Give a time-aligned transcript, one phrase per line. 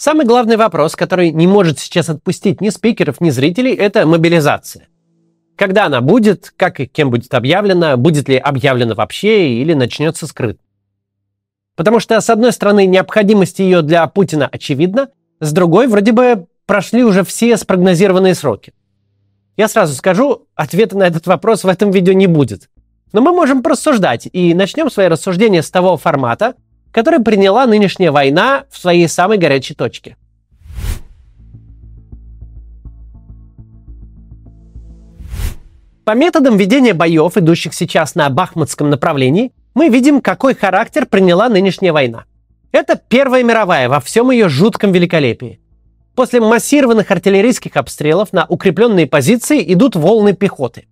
[0.00, 4.88] Самый главный вопрос, который не может сейчас отпустить ни спикеров, ни зрителей, это мобилизация.
[5.56, 10.58] Когда она будет, как и кем будет объявлена, будет ли объявлена вообще или начнется скрыт.
[11.76, 17.04] Потому что, с одной стороны, необходимость ее для Путина очевидна, с другой, вроде бы, прошли
[17.04, 18.72] уже все спрогнозированные сроки.
[19.58, 22.70] Я сразу скажу, ответа на этот вопрос в этом видео не будет.
[23.12, 26.54] Но мы можем порассуждать, и начнем свои рассуждения с того формата,
[26.92, 30.16] который приняла нынешняя война в своей самой горячей точке.
[36.04, 41.92] По методам ведения боев, идущих сейчас на Бахмутском направлении, мы видим, какой характер приняла нынешняя
[41.92, 42.24] война.
[42.72, 45.60] Это Первая мировая во всем ее жутком великолепии.
[46.16, 50.86] После массированных артиллерийских обстрелов на укрепленные позиции идут волны пехоты.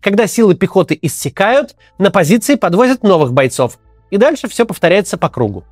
[0.00, 3.78] Когда силы пехоты иссякают, на позиции подвозят новых бойцов,
[4.14, 5.64] и дальше все повторяется по кругу.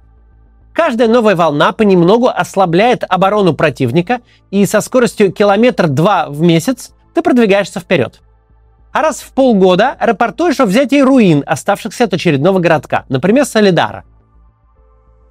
[0.72, 4.20] Каждая новая волна понемногу ослабляет оборону противника,
[4.50, 8.20] и со скоростью километр-два в месяц ты продвигаешься вперед.
[8.90, 14.02] А раз в полгода рапортуешь о взятии руин, оставшихся от очередного городка, например, Солидара.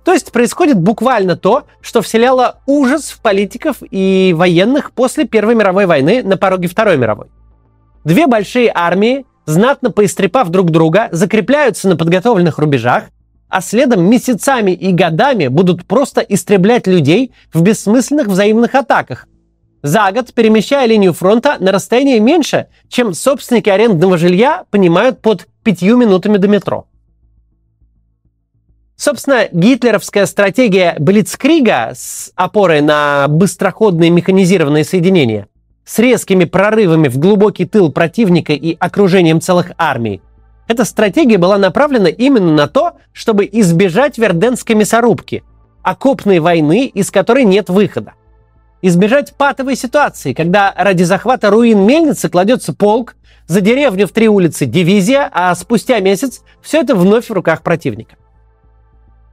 [0.05, 5.85] То есть происходит буквально то, что вселяло ужас в политиков и военных после Первой мировой
[5.85, 7.27] войны на пороге Второй мировой.
[8.05, 13.05] Две большие армии, знатно поистрепав друг друга, закрепляются на подготовленных рубежах,
[13.49, 19.27] а следом месяцами и годами будут просто истреблять людей в бессмысленных взаимных атаках,
[19.83, 25.97] за год перемещая линию фронта на расстояние меньше, чем собственники арендного жилья понимают под пятью
[25.97, 26.87] минутами до метро.
[28.95, 35.47] Собственно, гитлеровская стратегия Блицкрига с опорой на быстроходные механизированные соединения,
[35.85, 40.21] с резкими прорывами в глубокий тыл противника и окружением целых армий,
[40.67, 45.43] эта стратегия была направлена именно на то, чтобы избежать Верденской мясорубки,
[45.83, 48.13] окопной войны, из которой нет выхода
[48.81, 53.15] избежать патовой ситуации, когда ради захвата руин мельницы кладется полк,
[53.47, 58.15] за деревню в три улицы дивизия, а спустя месяц все это вновь в руках противника.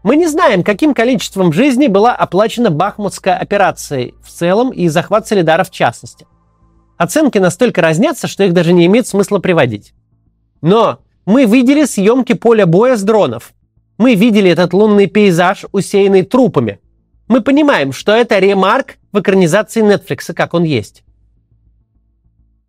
[0.03, 5.65] Мы не знаем, каким количеством жизней была оплачена Бахмутская операция в целом и захват Солидара
[5.65, 6.27] в частности.
[6.99, 9.95] Оценки настолько разнятся, что их даже не имеет смысла приводить.
[10.61, 13.55] Но мы видели съемки поля боя с дронов.
[13.97, 16.81] Мы видели этот лунный пейзаж, усеянный трупами–
[17.29, 21.05] мы понимаем, что это ремарк в экранизации Netflix, как он есть.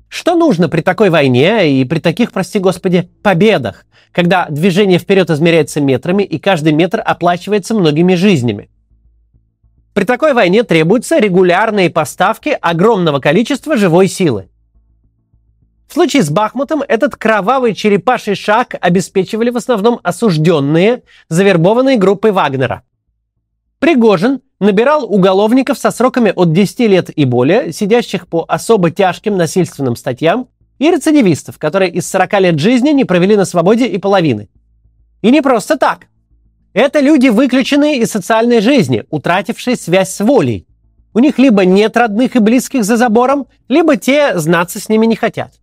[0.09, 5.79] Что нужно при такой войне и при таких, прости господи, победах, когда движение вперед измеряется
[5.79, 8.69] метрами и каждый метр оплачивается многими жизнями?
[9.99, 14.47] При такой войне требуются регулярные поставки огромного количества живой силы.
[15.89, 22.83] В случае с Бахмутом этот кровавый черепаший шаг обеспечивали в основном осужденные, завербованные группой Вагнера.
[23.79, 29.97] Пригожин набирал уголовников со сроками от 10 лет и более, сидящих по особо тяжким насильственным
[29.97, 34.47] статьям, и рецидивистов, которые из 40 лет жизни не провели на свободе и половины.
[35.21, 36.07] И не просто так.
[36.73, 40.67] Это люди, выключенные из социальной жизни, утратившие связь с волей.
[41.13, 45.15] У них либо нет родных и близких за забором, либо те знаться с ними не
[45.15, 45.53] хотят.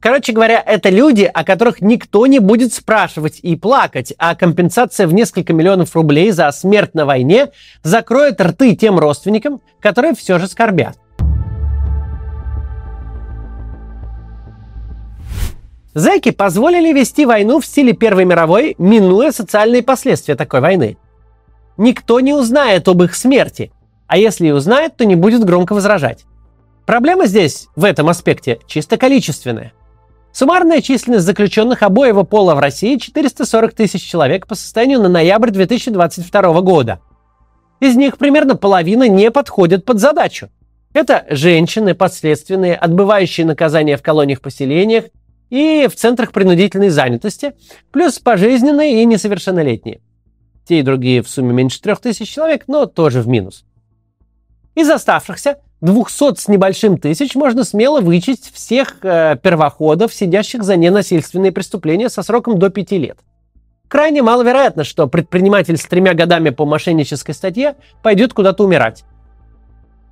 [0.00, 5.12] Короче говоря, это люди, о которых никто не будет спрашивать и плакать, а компенсация в
[5.12, 7.48] несколько миллионов рублей за смерть на войне
[7.82, 10.96] закроет рты тем родственникам, которые все же скорбят.
[15.96, 20.98] Зэки позволили вести войну в стиле Первой мировой, минуя социальные последствия такой войны.
[21.76, 23.72] Никто не узнает об их смерти,
[24.06, 26.26] а если и узнает, то не будет громко возражать.
[26.84, 29.72] Проблема здесь, в этом аспекте, чисто количественная–
[30.36, 36.60] Суммарная численность заключенных обоего пола в России 440 тысяч человек по состоянию на ноябрь 2022
[36.60, 37.00] года.
[37.80, 40.50] Из них примерно половина не подходит под задачу.
[40.92, 45.04] Это женщины, подследственные, отбывающие наказания в колониях-поселениях
[45.50, 47.54] и в центрах принудительной занятости,
[47.92, 50.00] плюс пожизненные и несовершеннолетние.
[50.66, 53.64] Те и другие в сумме меньше 3000 человек, но тоже в минус.
[54.74, 61.52] Из оставшихся 200 с небольшим тысяч можно смело вычесть всех э, первоходов, сидящих за ненасильственные
[61.52, 63.18] преступления со сроком до 5 лет.
[63.88, 69.04] Крайне маловероятно, что предприниматель с тремя годами по мошеннической статье пойдет куда-то умирать.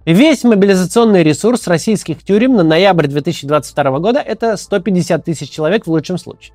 [0.04, 6.18] Весь мобилизационный ресурс российских тюрем на ноябрь 2022 года– это 150 тысяч человек в лучшем
[6.18, 6.54] случае.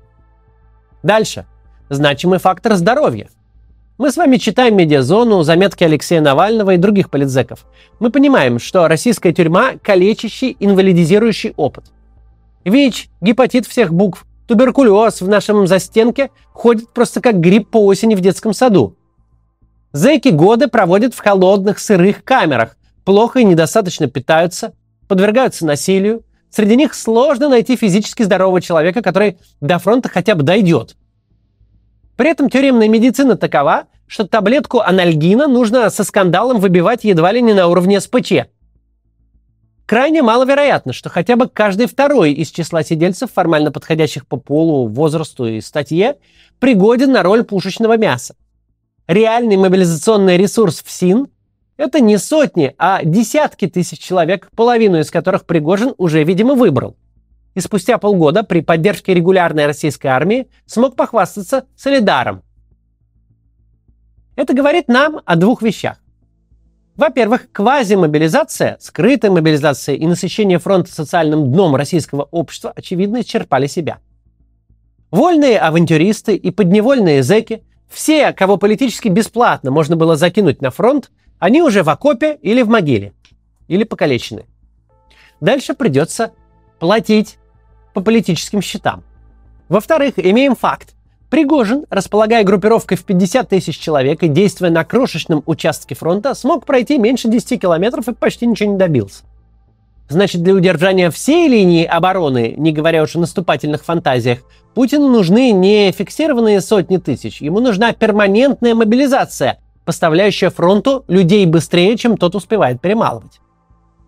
[1.02, 1.46] Дальше.
[1.88, 3.28] Значимый фактор здоровья–
[4.00, 7.66] мы с вами читаем «Медиазону», заметки Алексея Навального и других политзеков.
[7.98, 11.84] Мы понимаем, что российская тюрьма– калечащий, инвалидизирующий опыт.
[12.64, 18.22] ВИЧ, гепатит всех букв, туберкулез в нашем застенке ходит просто как грипп по осени в
[18.22, 18.96] детском саду.
[19.92, 24.74] Зэки годы проводят в холодных, сырых камерах, плохо и недостаточно питаются,
[25.08, 26.24] подвергаются насилию.
[26.50, 30.96] Среди них сложно найти физически здорового человека, который до фронта хотя бы дойдет.
[32.16, 37.54] При этом тюремная медицина такова, что таблетку анальгина нужно со скандалом выбивать едва ли не
[37.54, 38.32] на уровне СПЧ.
[39.86, 45.46] Крайне маловероятно, что хотя бы каждый второй из числа сидельцев, формально подходящих по полу, возрасту
[45.46, 46.16] и статье,
[46.58, 48.34] пригоден на роль пушечного мяса.
[49.08, 51.28] Реальный мобилизационный ресурс в СИН–
[51.80, 56.96] это не сотни, а десятки тысяч человек, половину из которых Пригожин уже, видимо, выбрал.
[57.54, 62.42] И спустя полгода при поддержке регулярной российской армии смог похвастаться солидаром–
[64.40, 65.98] это говорит нам о двух вещах.
[66.96, 73.98] Во-первых, квазимобилизация, скрытая мобилизация и насыщение фронта социальным дном российского общества, очевидно, исчерпали себя.
[75.10, 81.62] Вольные авантюристы и подневольные зэки, все, кого политически бесплатно можно было закинуть на фронт, они
[81.62, 83.12] уже в окопе или в могиле,
[83.66, 84.44] или покалечены.
[85.40, 86.32] Дальше придется
[86.78, 87.38] платить
[87.94, 89.02] по политическим счетам.
[89.68, 90.94] Во-вторых, имеем факт.
[91.30, 96.98] Пригожин, располагая группировкой в 50 тысяч человек и действуя на крошечном участке фронта, смог пройти
[96.98, 99.22] меньше 10 километров и почти ничего не добился.
[100.08, 104.40] Значит, для удержания всей линии обороны, не говоря уж о наступательных фантазиях,
[104.74, 109.60] Путину нужны не фиксированные сотни тысяч, ему нужна перманентная мобилизация,
[109.90, 113.40] поставляющая фронту людей быстрее, чем тот успевает перемалывать.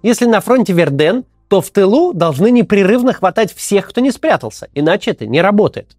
[0.05, 5.11] Если на фронте Верден, то в тылу должны непрерывно хватать всех, кто не спрятался, иначе
[5.11, 5.97] это не работает.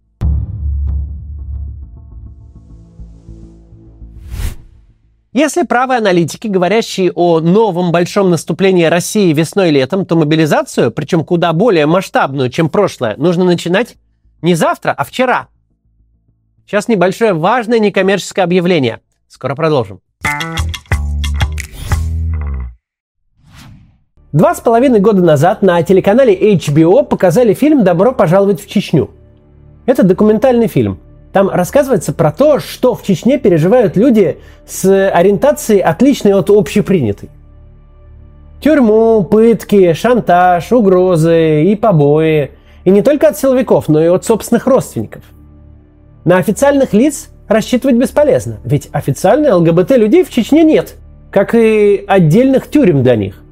[5.34, 11.26] Если правые аналитики, говорящие о новом большом наступлении России весной и летом, то мобилизацию, причем
[11.26, 13.96] куда более масштабную, чем прошлое, нужно начинать
[14.40, 15.48] не завтра, а вчера.
[16.66, 19.00] Сейчас небольшое важное некоммерческое объявление.
[19.34, 19.98] Скоро продолжим.
[24.30, 29.10] Два с половиной года назад на телеканале HBO показали фильм «Добро пожаловать в Чечню».
[29.86, 31.00] Это документальный фильм.
[31.32, 34.38] Там рассказывается про то, что в Чечне переживают люди
[34.68, 37.28] с ориентацией, отличной от общепринятой.
[38.60, 42.52] Тюрьму, пытки, шантаж, угрозы и побои.
[42.84, 45.24] И не только от силовиков, но и от собственных родственников.
[46.24, 50.94] На официальных лиц рассчитывать бесполезно, ведь официальных ЛГБТ-людей в Чечне нет,
[51.30, 53.42] как и отдельных тюрем для них.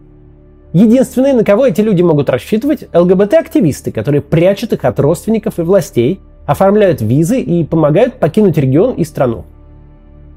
[0.73, 6.21] Единственные, на кого эти люди могут рассчитывать, ЛГБТ-активисты, которые прячут их от родственников и властей–
[6.47, 9.45] оформляют визы и помогают покинуть регион и страну.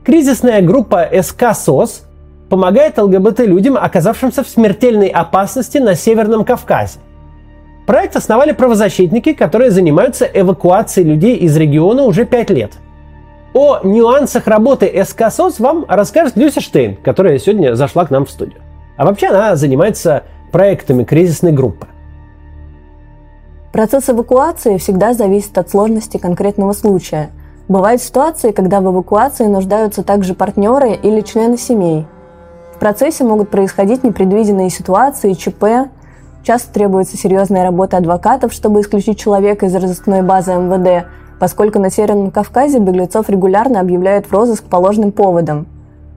[0.03, 2.03] Кризисная группа СК СОС
[2.49, 6.99] помогает ЛГБТ-людям, оказавшимся в смертельной опасности на Северном Кавказе.
[7.87, 12.73] Проект основали правозащитники, которые занимаются эвакуацией людей из региона уже пять лет.
[13.55, 18.29] О нюансах работы СК СОС вам расскажет Люся Штейн, которая сегодня зашла к нам в
[18.29, 18.59] студию.
[18.97, 21.87] А вообще она занимается проектами кризисной группы.
[23.71, 27.29] Процесс эвакуации всегда зависит от сложности конкретного случая.
[27.69, 32.05] Бывают ситуации, когда в эвакуации нуждаются также партнеры или члены семей.
[32.75, 35.89] В процессе могут происходить непредвиденные ситуации, ЧП.
[36.43, 41.05] Часто требуется серьезная работа адвокатов, чтобы исключить человека из разыскной базы МВД,
[41.39, 45.67] поскольку на Северном Кавказе беглецов регулярно объявляют в розыск по ложным поводам.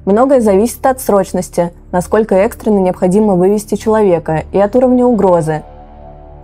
[0.05, 5.63] Многое зависит от срочности, насколько экстренно необходимо вывести человека, и от уровня угрозы–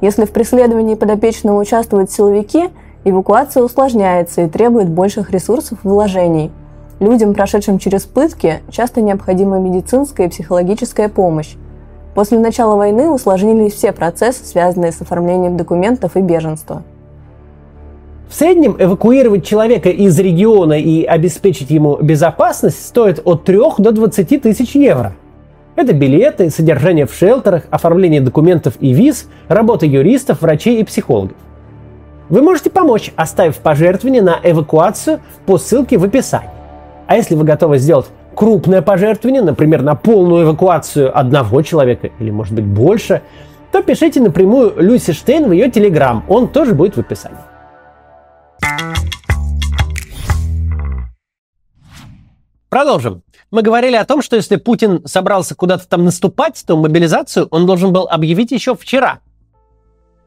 [0.04, 2.68] если в преследовании подопечного участвуют силовики,
[3.04, 6.52] эвакуация усложняется и требует больших ресурсов и вложений.
[7.00, 11.54] Людям, прошедшим через пытки, часто необходима медицинская и психологическая помощь.
[12.14, 16.82] После начала войны усложнились все процессы, связанные с оформлением документов и беженства.
[18.34, 24.42] В среднем эвакуировать человека из региона и обеспечить ему безопасность стоит от 3 до 20
[24.42, 25.14] тысяч евро–
[25.76, 31.36] это билеты, содержание в шелтерах, оформление документов и виз, работа юристов, врачей и психологов.
[32.28, 36.50] Вы можете помочь, оставив пожертвование на эвакуацию по ссылке в описании.
[37.06, 42.52] А если вы готовы сделать крупное пожертвование, например, на полную эвакуацию одного человека или, может
[42.52, 43.22] быть, больше,
[43.70, 47.53] то пишите напрямую Люси Штейн в ее телеграм, он тоже будет в описании.
[52.74, 53.22] Продолжим.
[53.52, 57.92] Мы говорили о том, что если Путин собрался куда-то там наступать, то мобилизацию он должен
[57.92, 59.20] был объявить еще вчера.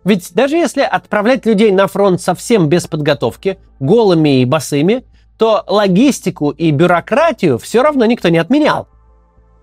[0.05, 5.03] Ведь даже если отправлять людей на фронт совсем без подготовки, голыми и босыми,
[5.37, 8.87] то логистику и бюрократию все равно никто не отменял.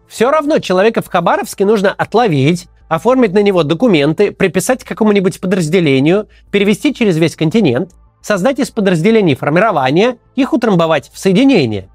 [0.06, 6.28] Все равно человека в Хабаровске нужно отловить, оформить на него документы, приписать к какому-нибудь подразделению,
[6.50, 7.92] перевести через весь континент,
[8.24, 11.90] создать из подразделений формирования, их утрамбовать в соединение.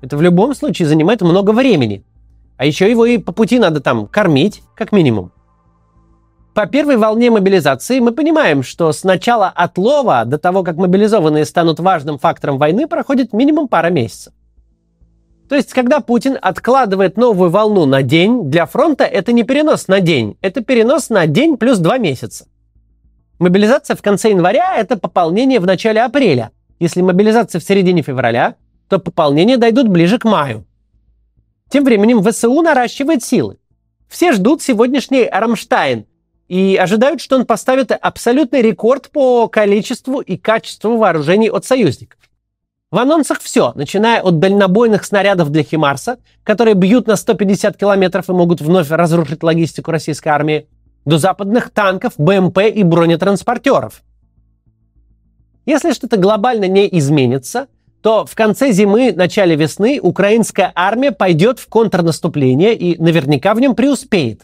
[0.00, 2.04] Это в любом случае занимает много времени.
[2.56, 5.30] А еще его и по пути надо там кормить, как минимум.
[6.52, 11.78] По первой волне мобилизации мы понимаем, что с начала отлова до того, как мобилизованные станут
[11.78, 14.32] важным фактором войны, проходит минимум пара месяцев.
[15.48, 20.00] То есть, когда Путин откладывает новую волну на день, для фронта это не перенос на
[20.00, 22.46] день, это перенос на день плюс два месяца.
[23.38, 26.52] Мобилизация в конце января– это пополнение в начале апреля.
[26.78, 28.54] Если мобилизация в середине февраля,
[28.88, 30.64] то пополнения дойдут ближе к маю.
[31.68, 33.58] Тем временем ВСУ наращивает силы.
[34.08, 36.06] Все ждут сегодняшний Рамштайн
[36.48, 42.20] и ожидают, что он поставит абсолютный рекорд по количеству и качеству вооружений от союзников.
[42.90, 48.32] В анонсах все, начиная от дальнобойных снарядов для Химарса, которые бьют на 150 километров и
[48.32, 50.68] могут вновь разрушить логистику российской армии,
[51.06, 54.02] до западных танков, БМП и бронетранспортеров.
[55.64, 57.68] Если что-то глобально не изменится,
[58.02, 63.74] то в конце зимы, начале весны украинская армия пойдет в контрнаступление и наверняка в нем
[63.74, 64.42] преуспеет.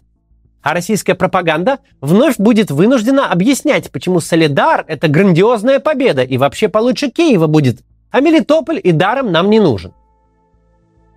[0.63, 7.11] А российская пропаганда вновь будет вынуждена объяснять, почему Солидар– это грандиозная победа и вообще получше
[7.11, 9.93] Киева будет, а Мелитополь и даром нам не нужен.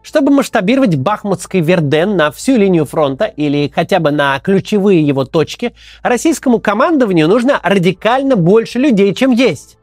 [0.05, 5.73] Чтобы масштабировать Бахмутский Верден на всю линию фронта или хотя бы на ключевые его точки,
[6.03, 9.79] российскому командованию нужно радикально больше людей, чем есть.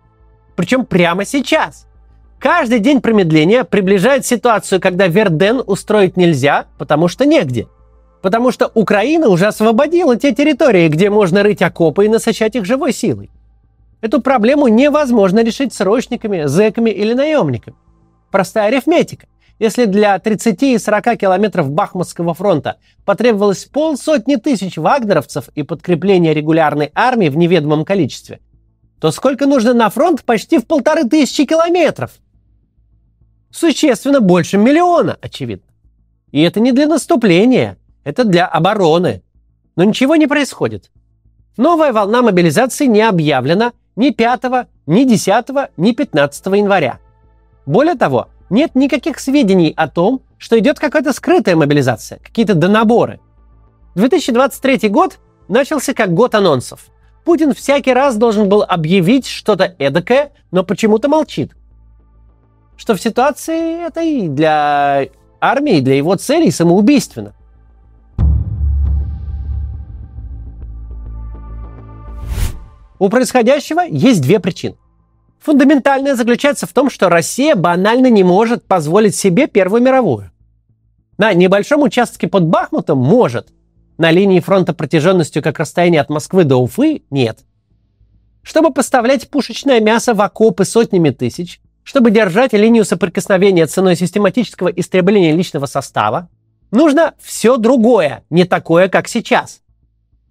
[0.54, 1.86] Причем прямо сейчас–
[2.42, 7.68] Каждый день промедления приближает ситуацию, когда Верден устроить нельзя, потому что негде.
[8.20, 12.92] Потому что Украина уже освободила те территории, где можно рыть окопы и насыщать их живой
[12.92, 13.30] силой.
[14.00, 17.76] Эту проблему невозможно решить срочниками, зэками или наемниками.
[18.32, 19.28] Простая арифметика.
[19.62, 26.90] Если для 30 и 40 километров Бахмутского фронта потребовалось полсотни тысяч вагнеровцев и подкрепления регулярной
[26.96, 28.40] армии в неведомом количестве,
[29.00, 32.10] то сколько нужно на фронт почти в полторы тысячи километров?
[33.52, 35.70] существенно больше миллиона, очевидно.
[36.32, 39.22] И это не для наступления, это для обороны.
[39.76, 40.90] Но ничего не происходит.
[41.56, 44.42] Новая волна мобилизации не объявлена ни 5,
[44.86, 46.98] ни 10, ни 15 января.
[47.64, 53.18] Более того, нет никаких сведений о том, что идет какая-то скрытая мобилизация, какие-то донаборы.
[53.96, 55.18] 2023 год
[55.48, 56.86] начался как год анонсов.
[57.24, 61.52] Путин всякий раз должен был объявить что-то эдакое, но почему-то молчит
[62.82, 65.06] что в ситуации этой для
[65.40, 67.32] армии, для его целей самоубийственно.
[72.98, 74.74] У происходящего есть две причины.
[75.42, 80.30] Фундаментальная заключается в том, что Россия банально не может позволить себе Первую мировую.
[81.18, 83.48] На небольшом участке под Бахмутом может.
[83.98, 87.40] На линии фронта протяженностью как расстояние от Москвы до Уфы– нет.
[88.42, 95.34] Чтобы поставлять пушечное мясо в окопы сотнями тысяч, чтобы держать линию соприкосновения ценой систематического истребления
[95.34, 96.28] личного состава,
[96.70, 99.60] нужно все другое, не такое, как сейчас.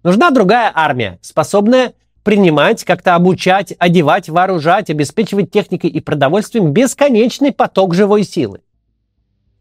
[0.02, 1.92] Нужна другая армия, способная
[2.22, 8.60] принимать, как-то обучать, одевать, вооружать, обеспечивать техникой и продовольствием бесконечный поток живой силы.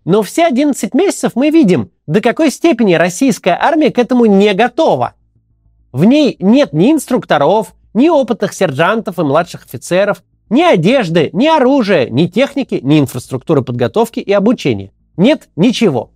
[0.05, 5.13] Но все 11 месяцев мы видим, до какой степени российская армия к этому не готова.
[5.91, 12.09] В ней нет ни инструкторов, ни опытных сержантов и младших офицеров, ни одежды, ни оружия,
[12.09, 14.91] ни техники, ни инфраструктуры подготовки и обучения.
[15.17, 16.11] Нет ничего.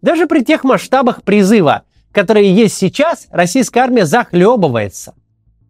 [0.00, 5.14] Даже при тех масштабах призыва, которые есть сейчас, российская армия захлебывается.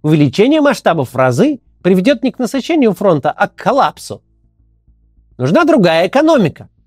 [0.03, 4.23] Увеличение масштабов в разы приведет не к насыщению фронта, а к коллапсу.
[5.37, 6.69] Нужна другая экономика–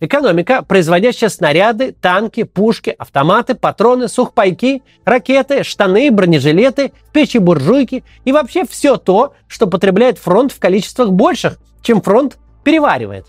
[0.00, 8.96] Экономика, производящая снаряды, танки, пушки, автоматы, патроны, сухпайки, ракеты, штаны, бронежилеты, печи-буржуйки и вообще все
[8.96, 13.26] то, что потребляет фронт в количествах больших, чем фронт переваривает.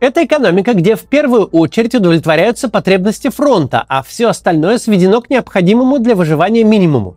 [0.00, 5.98] Это экономика, где в первую очередь удовлетворяются потребности фронта, а все остальное сведено к необходимому
[5.98, 7.16] для выживания минимуму.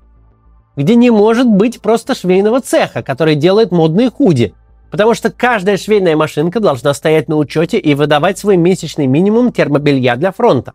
[0.75, 4.53] Где не может быть просто швейного цеха, который делает модные худи–
[4.91, 10.17] Потому что каждая швейная машинка должна стоять на учете и выдавать свой месячный минимум термобелья
[10.17, 10.73] для фронта.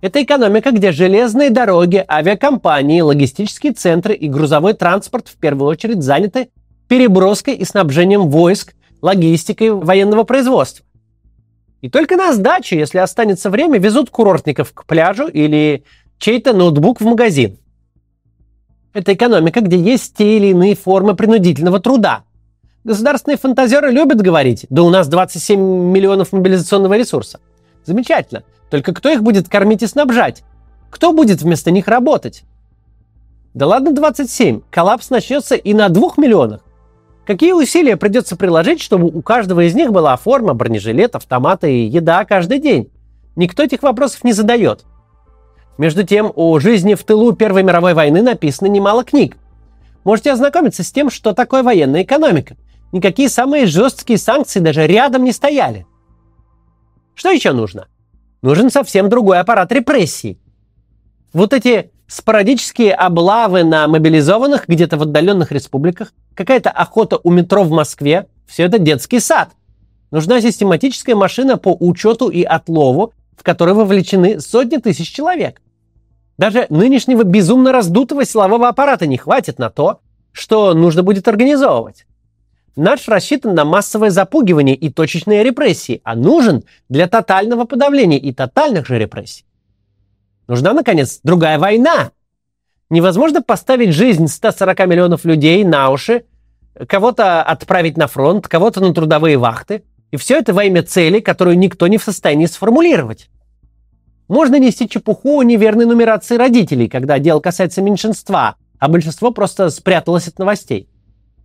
[0.00, 6.48] Это экономика, где железные дороги, авиакомпании, логистические центры и грузовой транспорт в первую очередь заняты
[6.88, 10.86] переброской и снабжением войск, логистикой военного производства.
[11.82, 15.84] И только на сдачу, если останется время, везут курортников к пляжу или
[16.18, 17.58] чей-то ноутбук в магазин.
[18.92, 22.24] Это экономика, где есть те или иные формы принудительного труда–
[22.82, 27.38] Государственные фантазеры любят говорить, да у нас 27 миллионов мобилизационного ресурса.
[27.84, 28.42] Замечательно.
[28.70, 30.42] Только кто их будет кормить и снабжать?
[30.90, 32.44] Кто будет вместо них работать?
[33.52, 36.62] Да ладно 27, коллапс начнется и на 2 миллионах.
[37.26, 42.24] Какие усилия придется приложить, чтобы у каждого из них была форма, бронежилет, автоматы и еда
[42.24, 42.90] каждый день?
[43.36, 44.84] Никто этих вопросов не задает.
[45.78, 49.36] Между тем, о жизни в тылу Первой мировой войны написано немало книг.
[50.04, 52.56] Можете ознакомиться с тем, что такое военная экономика.
[52.92, 55.86] Никакие самые жесткие санкции даже рядом не стояли.
[57.14, 57.88] Что еще нужно?
[58.42, 60.38] Нужен совсем другой аппарат репрессий.
[61.32, 67.70] Вот эти спорадические облавы на мобилизованных где-то в отдаленных республиках, какая-то охота у метро в
[67.70, 69.50] Москве, все это детский сад.
[70.10, 75.62] Нужна систематическая машина по учету и отлову, в которой вовлечены сотни тысяч человек.
[76.36, 82.04] Даже нынешнего безумно раздутого силового аппарата не хватит на то, что нужно будет организовывать.
[82.76, 88.86] Наш рассчитан на массовое запугивание и точечные репрессии, а нужен для тотального подавления и тотальных
[88.86, 89.46] же репрессий.
[90.46, 92.10] Нужна, наконец, другая война.
[92.90, 96.26] Невозможно поставить жизнь 140 миллионов людей на уши,
[96.86, 99.82] кого-то отправить на фронт, кого-то на трудовые вахты.
[100.10, 103.28] И все это во имя цели, которую никто не в состоянии сформулировать.
[104.28, 110.28] Можно нести чепуху о неверной нумерации родителей, когда дело касается меньшинства, а большинство просто спряталось
[110.28, 110.88] от новостей.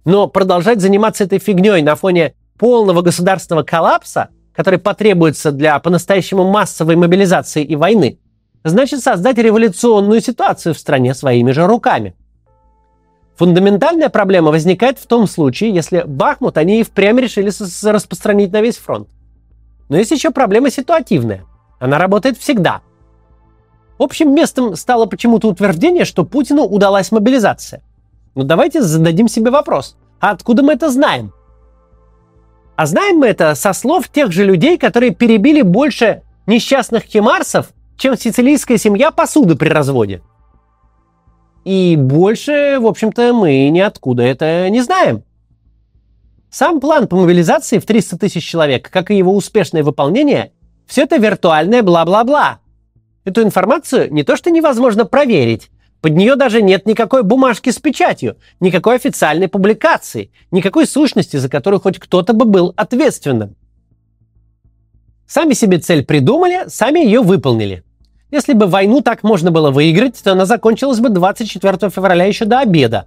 [0.05, 6.95] Но продолжать заниматься этой фигней на фоне полного государственного коллапса, который потребуется для по-настоящему массовой
[6.95, 8.19] мобилизации и войны,
[8.63, 12.15] значит создать революционную ситуацию в стране своими же руками.
[13.37, 17.51] Фундаментальная проблема возникает в том случае, если Бахмут они и впрямь решили
[17.87, 19.09] распространить на весь фронт.
[19.89, 21.43] Но есть еще проблема ситуативная.
[21.79, 22.81] Она работает всегда.
[23.97, 27.81] Общим местом стало почему-то утверждение, что Путину удалась мобилизация.
[28.35, 29.97] Но давайте зададим себе вопрос.
[30.19, 31.33] А откуда мы это знаем?
[32.75, 38.17] А знаем мы это со слов тех же людей, которые перебили больше несчастных химарсов, чем
[38.17, 40.21] сицилийская семья посуды при разводе.
[41.65, 45.23] И больше, в общем-то, мы ниоткуда это не знаем.
[46.51, 50.53] Сам план по мобилизации в 300 тысяч человек, как и его успешное выполнение,
[50.85, 52.59] все это виртуальное бла-бла-бла.
[53.23, 58.37] Эту информацию не то что невозможно проверить, под нее даже нет никакой бумажки с печатью,
[58.59, 63.55] никакой официальной публикации, никакой сущности, за которую хоть кто-то бы был ответственным.
[65.25, 67.83] Сами себе цель придумали, сами ее выполнили.
[68.35, 72.59] Если бы войну так можно было выиграть, то она закончилась бы 24 февраля еще до
[72.59, 73.05] обеда.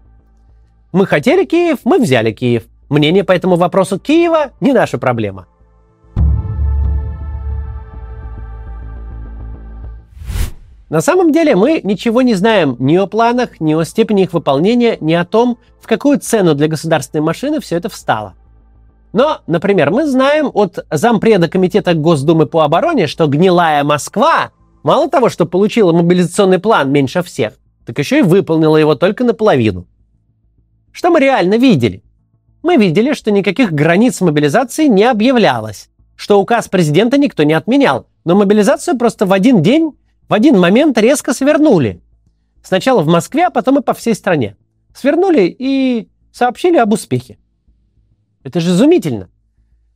[0.90, 2.62] Мы хотели Киев, мы взяли Киев.
[2.88, 5.46] Мнение по этому вопросу Киева не наша проблема.
[10.88, 14.96] На самом деле мы ничего не знаем ни о планах, ни о степени их выполнения,
[15.02, 18.32] ни о том, в какую цену для государственной машины все это встало.
[19.12, 24.52] Но, например, мы знаем от зампреда Комитета Госдумы по обороне, что гнилая Москва
[24.88, 29.86] Мало того, что получила мобилизационный план меньше всех, так еще и выполнила его только наполовину.
[30.92, 32.02] Что мы реально видели?
[32.62, 38.34] Мы видели, что никаких границ мобилизации не объявлялось, что указ президента никто не отменял, но
[38.34, 39.92] мобилизацию просто в один день,
[40.26, 42.00] в один момент резко свернули.
[42.62, 44.56] Сначала в Москве, а потом и по всей стране.
[44.94, 47.36] Свернули и сообщили об успехе.
[48.42, 49.28] Это же изумительно.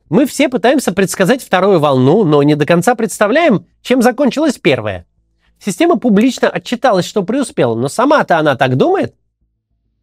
[0.09, 5.05] Мы все пытаемся предсказать вторую волну, но не до конца представляем, чем закончилась первая.
[5.59, 9.15] Система публично отчиталась, что преуспела, но сама-то она так думает?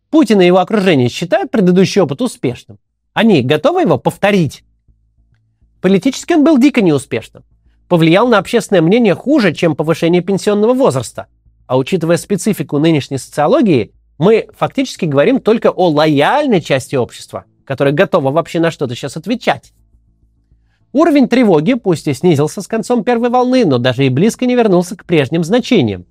[0.08, 2.78] Путин и его окружение считают предыдущий опыт успешным.
[3.12, 4.64] Они готовы его повторить?
[5.80, 7.44] Политически он был дико неуспешным.
[7.88, 11.26] Повлиял на общественное мнение хуже, чем повышение пенсионного возраста.
[11.66, 18.30] А учитывая специфику нынешней социологии, мы фактически говорим только о лояльной части общества, которая готова
[18.30, 19.72] вообще на что-то сейчас отвечать.
[20.92, 24.96] Уровень тревоги пусть и снизился с концом первой волны, но даже и близко не вернулся
[24.96, 26.04] к прежним значениям.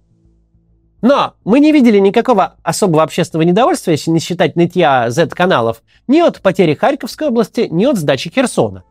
[1.01, 6.41] Но мы не видели никакого особого общественного недовольствия, если не считать нытья Z-каналов, ни от
[6.41, 8.83] потери Харьковской области, ни от сдачи Херсона.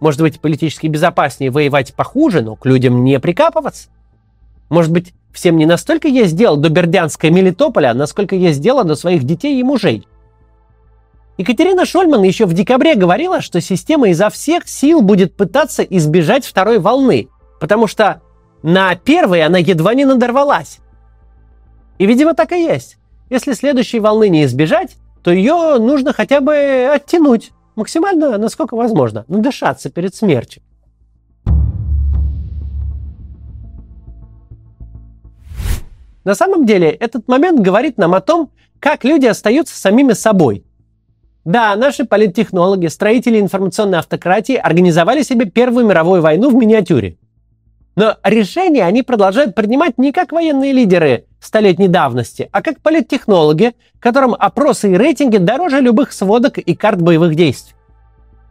[0.00, 3.88] Может быть, политически безопаснее воевать похуже, но к людям не прикапываться?
[4.70, 8.94] Может быть, всем не настолько есть дело до Бердянска и Мелитополя, насколько есть дело до
[8.94, 10.06] своих детей и мужей?
[11.38, 16.80] Екатерина Шольман еще в декабре говорила, что система изо всех сил будет пытаться избежать второй
[16.80, 17.28] волны,
[17.60, 18.22] потому что
[18.64, 20.80] на первой она едва не надорвалась.
[21.98, 22.98] И, видимо, так и есть.
[23.30, 29.90] Если следующей волны не избежать, то ее нужно хотя бы оттянуть максимально, насколько возможно, надышаться
[29.90, 30.60] перед смертью.
[36.24, 40.64] На самом деле, этот момент говорит нам о том, как люди остаются самими собой–
[41.48, 47.16] да, наши политтехнологи, строители информационной автократии организовали себе Первую мировую войну в миниатюре.
[47.96, 54.36] Но решения они продолжают принимать не как военные лидеры столетней давности, а как политтехнологи, которым
[54.38, 57.74] опросы и рейтинги дороже любых сводок и карт боевых действий.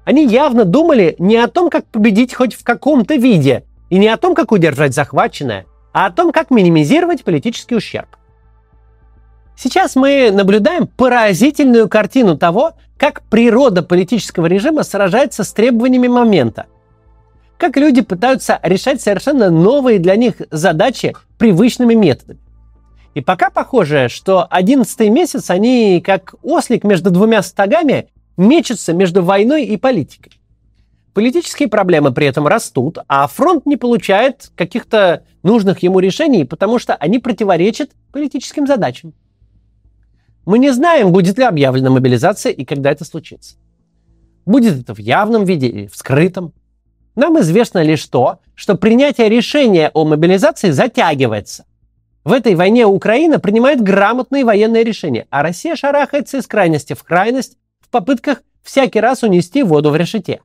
[0.03, 4.17] Они явно думали не о том, как победить хоть в каком-то виде, и не о
[4.17, 8.07] том, как удержать захваченное, а о том, как минимизировать политический ущерб.
[9.57, 16.67] Сейчас мы наблюдаем поразительную картину того, как природа политического режима сражается с требованиями момента–
[17.57, 22.39] как люди пытаются решать совершенно новые для них задачи привычными методами.
[23.15, 29.65] И пока похоже, что одиннадцатый месяц они, как ослик между двумя стогами, мечутся между войной
[29.65, 30.33] и политикой.
[31.13, 36.93] Политические проблемы при этом растут, а фронт не получает каких-то нужных ему решений, потому что
[36.93, 39.13] они противоречат политическим задачам.
[40.47, 43.57] Мы не знаем, будет ли объявлена мобилизация и когда это случится.
[44.45, 46.53] Будет это в явном виде или в скрытом.
[47.15, 51.65] Нам известно лишь то, что принятие решения о мобилизации затягивается.
[52.23, 57.57] В этой войне Украина принимает грамотные военные решения, а Россия шарахается из крайности в крайность
[57.81, 60.39] в попытках всякий раз унести воду в решете.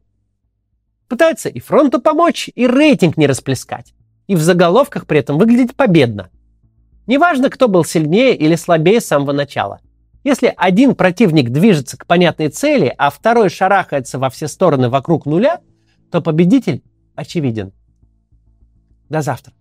[1.07, 3.95] Пытается и фронту помочь, и рейтинг не расплескать.
[4.27, 6.29] И в заголовках при этом выглядеть победно.
[7.07, 9.79] Неважно, кто был сильнее или слабее с самого начала.
[10.25, 15.61] Если один противник движется к понятной цели, а второй шарахается во все стороны вокруг нуля–
[16.13, 16.85] то победитель
[17.17, 17.73] очевиден.
[19.09, 19.55] До завтра.